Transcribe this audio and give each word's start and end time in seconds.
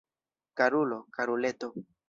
Karulo, 0.57 0.99
karuleto! 1.15 1.67